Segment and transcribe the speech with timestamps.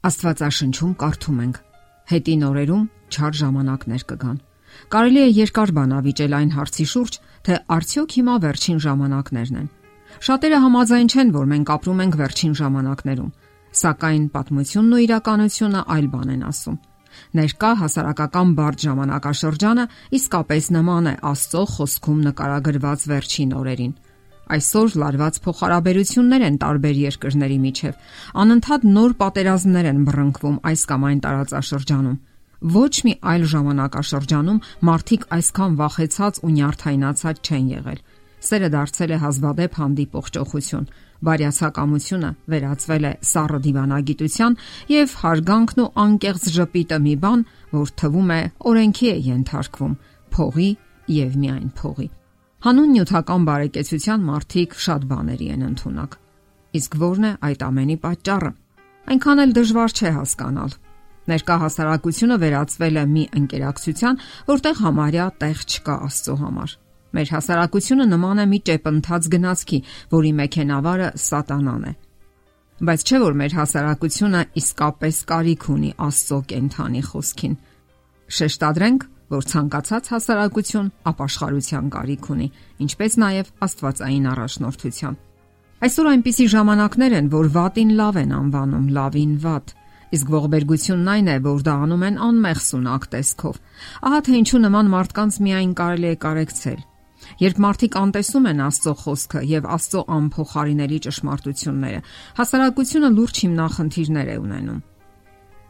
[0.00, 1.56] Աստվածաշնչում կարդում ենք.
[2.10, 4.38] Հետին օրերում չար ժամանակներ կգան։
[4.94, 9.68] Կարելի է երկար բանավիճել այն հարցի շուրջ, թե արդյոք հիմա վերջին ժամանակներն են։
[10.24, 13.30] Շատերը համաձայն չեն, որ մենք ապրում ենք վերջին ժամանակներում,
[13.80, 16.78] սակայն պատմությունն ու իրականությունը այլ բան են ասում։
[17.36, 19.84] Ներկա հասարակական բարդ ժամանակաշրջանը
[20.16, 23.94] իսկապես նման է Աստծո խոսքում նկարագրված վերջին օրերին
[24.50, 27.98] Այսօր լարված փոխհարաբերություններ են տարբեր երկրների միջև։
[28.42, 32.18] Անընդհատ նոր պատերազմներ են բռնկվում այս կամ այն տարածաշրջանում։
[32.60, 34.58] Ոչ մի այլ ժամանակաշրջանում
[34.90, 38.02] մարդիկ այսքան վախեցած ու նյարդայնացած չեն եղել։
[38.40, 40.86] Սերը դարձել է հազվադեպ հանդիպող ճոխություն։
[41.28, 44.56] Բարյացակամությունը վերածվել է սառը դիվանագիտության
[44.92, 47.44] եւ հարգանքն ու անկեղծ ժպիտը մի բան,
[47.80, 48.40] որ թվում է
[48.72, 49.98] օրենքի է ենթարկվում,
[50.36, 50.70] փողի
[51.20, 52.08] եւ միայն փողի։
[52.60, 56.16] Հանուն նյութական բարեկեցության մարդիկ շատ բաների են ընդունակ։
[56.76, 58.50] Իսկ ո՞րն է այդ ամենի պատճառը։
[59.14, 60.74] Այնքան էլ դժվար չէ հասկանալ։
[61.30, 66.74] Ներկա հասարակությունը վերածվել է մի ընկերակցության, որտեղ համարյա տեղ չկա Աստծո համար։
[67.16, 69.78] Մեր հասարակությունը նման է մի ճեպընթաց գնացքի,
[70.12, 71.94] որի մեքենավարը սատանան է։
[72.80, 77.56] Բայց չէ որ մեր հասարակությունը իսկապես կարիք ունի Աստծո կենթանի խոսքին։
[78.40, 82.48] Շեշտադրենք, որ ցանկացած հասարակություն ապաշխարության կարիք ունի,
[82.84, 85.18] ինչպես նաև Աստվածային առաջնորդության։
[85.80, 89.72] Այսօր այնպիսի ժամանակներ են, որ վատին լավ են անվանում, լավին վատ,
[90.10, 93.60] իսկ ողբերգությունն այն է, որ դա անում են անմեղ սունակ տեսքով։
[94.10, 96.80] Ահա թե ինչու նման մարդկանց միայն կարելի է կարեկցել։
[97.40, 102.00] Երբ մարդիկ անտեսում են Աստծո խոսքը եւ Աստծո անփոխարինելի ճշմարտությունները,
[102.40, 104.80] հասարակությունը լուրջ հիմնախնդիրներ է ունենում։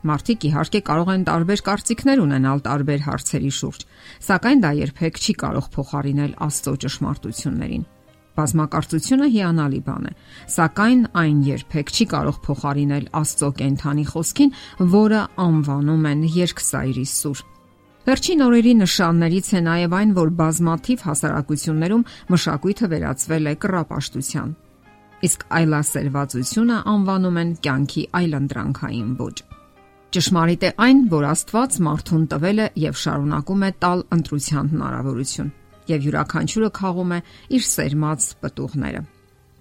[0.00, 3.82] Մարդիկ իհարկե կարող են տարբեր կարծիքներ ունենալ տարբեր հարցերի շուրջ,
[4.24, 7.84] սակայն դա երբեք չի կարող փոխարինել Աստծո ճշմարտություններին։
[8.40, 10.12] Բազմակարծությունը հիանալի բան է,
[10.54, 14.54] սակայն այն երբեք չի կարող փոխարինել Աստծո կենթանի խոսքին,
[14.94, 17.44] որը անվանում են երկսայրի սուր։
[18.08, 24.56] Վերջին օրերի նշաններից է նաև այն, որ բազմաթիվ հասարակություններում մշակույթը վերածվել է կռապաշտության։
[25.28, 29.49] Իսկ այլասերվածությունը անվանում են կյանքի այլընտրանքային ոճ։
[30.10, 35.50] Ճշմարիտ է այն, որ Աստված մարդուն տվել է եւ շարունակում է տալ ընտրության հնարավորություն,
[35.86, 37.18] եւ յուրաքանչյուրը խաղում է
[37.54, 39.02] իր սերմած պտուղները։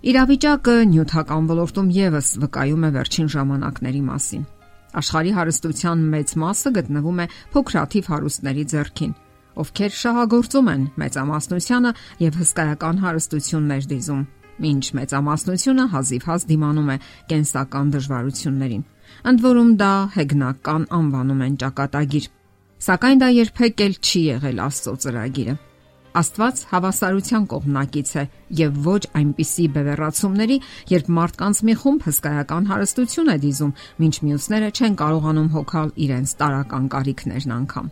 [0.09, 4.43] Իրավիճակը նյութական ոլորտում եւս վկայում է վերջին ժամանակների մասին։
[4.89, 9.13] Աշխարհի հարստության մեծ մասը գտնվում է փոքրաթիվ հարուստների ձեռքին,
[9.59, 11.91] ովքեր շահագործում են մեծամասնությանը
[12.25, 14.23] եւ հսկայական հարստություններ դիզում,
[14.69, 16.97] ինչ մեծամասնությունը հազիվհազ դիմանում է
[17.29, 18.83] կենսական դժվարություններին։
[19.29, 22.29] Ընդ որում դա հեգնական անվանում են ճակատագիր։
[22.89, 25.55] Սակայն դա երբեք էլ չի եղել Աստծո ծրագիրը։
[26.19, 28.23] Աստված հավասարության կողմնակից է
[28.59, 30.57] եւ ոչ այնպիսի բևեռացումների,
[30.89, 36.89] երբ մարդկանց մի խումբ հսկայական հարստություն է դիզում, ոչ մյուսները չեն կարողանում հոգալ իրենց տարական
[36.95, 37.91] կարիքներն անգամ։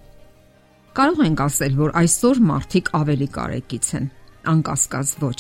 [0.98, 4.10] Կարող ենք ասել, որ այսօր մարդիկ ավելի կարեկից են,
[4.56, 5.38] անկասկած ոչ։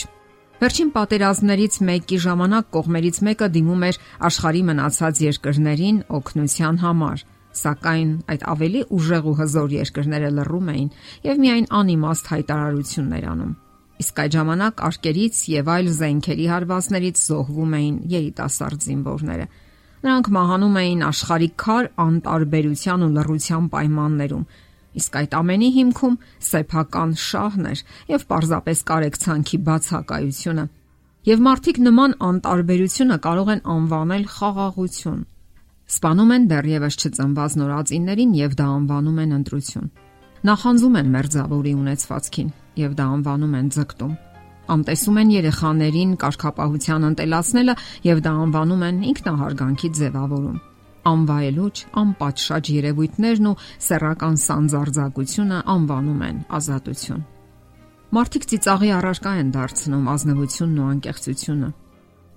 [0.57, 7.21] Վերջին պատերազմներից մեկի ժամանակ կողմերից մեկը դիմում էր աշխարի մնացած երկրներին օգնության համար,
[7.61, 10.89] սակայն այդ ավելի ուժեղ ու հզոր երկրները լռում էին
[11.27, 13.53] եւ միայն անիմաստ հայտարարություններ անում։
[14.01, 19.47] Իսկ այդ ժամանակ արկերից եւ այլ զենքերի հարվածներից զոհվում էին երիտասարդ զինվորները։
[20.07, 24.43] Նրանք մահանում էին աշխարհի քար անտարբերության ու լռության պայմաններում,
[24.97, 26.15] Իսկ այդ ամենի հիմքում
[26.47, 27.81] սեփական շահն էր
[28.11, 30.65] եւ պարզապես կարեկցանքի բացակայությունը։
[31.27, 35.19] Եվ մարդիկ նման անտարբերությունը կարող են անվանել խաղաղություն։
[35.87, 39.91] Սպանում են դեռևս չծնված նորածիններին եւ դա անվանում են ընտրություն։
[40.47, 44.15] Նախանձում են մերձավորի ունեցվածքին եւ դա անվանում են ձգտում։
[44.77, 47.77] Անտեսում են երեխաներին կարգապահության ընտելացնելը
[48.07, 50.57] եւ դա անվանում են ինքնահարգանքի ձևավորում
[51.07, 53.57] անվայելուչ, անպատշաճ երևույթներն ու
[53.87, 57.25] սեռական սանձարձակությունը անվանում են ազատություն։
[58.17, 61.69] Մարդիկ ծիծաղի առարկա են դարձնում ազնվությունն ու անկեղծությունը։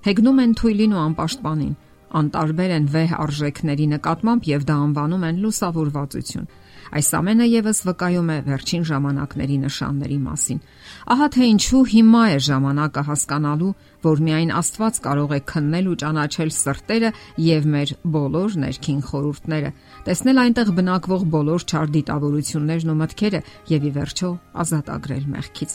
[0.06, 1.74] Հեգնում են թույլին ու անպաշտպանին,
[2.20, 6.48] անտարբեր են վեհ արժեքների նկատմամբ եւ դա անվանում են լուսավորվածություն։
[6.90, 10.58] Այս ամենը եւս վկայում է վերջին ժամանակների նշանների մասին։
[11.14, 13.70] Ահա թե ինչու հիմա է ժամանակը հասկանալու,
[14.06, 17.12] որ միայն Աստված կարող է քննել ու ճանաչել սրտերը
[17.46, 19.70] եւ մեր բոլոր ներքին խորհուրդները,
[20.10, 23.40] տեսնել այնտեղ բնակվող բոլոր չար դիտավորություններն ու մտքերը
[23.70, 24.30] եւ ի վերջո
[24.66, 25.72] ազատագրել մեղքից։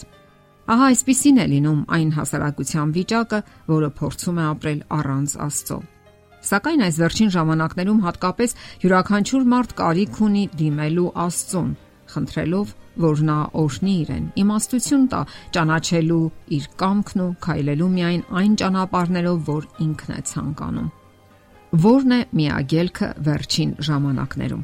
[0.65, 5.77] Ահա այսպիսին է լինում այն հասարակության վիճակը, որը փորձում է ապրել առանց Աստծո։
[6.45, 8.51] Սակայն այս վերջին ժամանակներում հատկապես
[8.85, 11.71] յուրաքանչյուր մարդ կարիք ունի դիմելու Աստծուն,
[12.15, 12.73] խնդրելով,
[13.05, 15.21] որ նա օրհնի իրեն, իմաստություն տա
[15.55, 16.19] ճանաչելու
[16.57, 20.91] իր կամքն ու քայլելու միայն այն ճանապարհներով, որ ինքն է ցանկանում։
[21.85, 24.63] Որն է միագելքը վերջին ժամանակներում։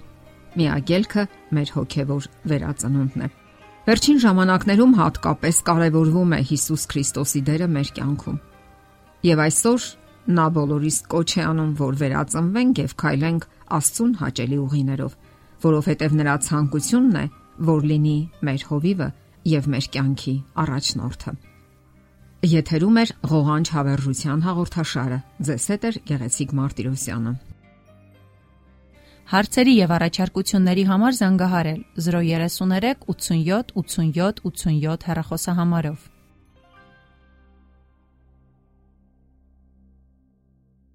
[0.61, 1.23] Միագելքը
[1.57, 3.29] մեր հոգևոր վերածնունդն է։
[3.81, 8.37] Վերջին ժամանակներում հատկապես կարևորվում է Հիսուս Քրիստոսի դերը մեր կյանքում։
[9.31, 9.87] Եվ այսօր
[10.29, 13.47] նա բոլորիս կոչ է անում, որ վերածնվենք եւ քայլենք
[13.77, 15.13] Աստծուն հաճելի ուղիներով,
[15.65, 17.25] որովհետեւ նրա ցանկությունն է,
[17.71, 19.07] որ լինի մեր հովիվը
[19.51, 20.35] եւ մեր կյանքի
[20.65, 21.33] առաջնորդը։
[22.51, 27.33] Եթերում է ղողանջ հավերժության հաղորդաշարը։ Ձեզ հետ է Գեղեցիկ Մարտիրոսյանը։
[29.31, 36.00] Հարցերի եւ առաջարկությունների համար զանգահարել 033 87 87 87 հեռախոսահամարով։